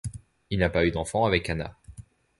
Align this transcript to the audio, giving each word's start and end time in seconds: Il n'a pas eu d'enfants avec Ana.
Il 0.49 0.57
n'a 0.57 0.71
pas 0.71 0.83
eu 0.83 0.89
d'enfants 0.89 1.25
avec 1.27 1.47
Ana. 1.51 1.77